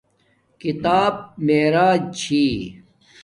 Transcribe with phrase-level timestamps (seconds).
[0.61, 1.15] کتاب
[1.45, 2.41] معراج چھی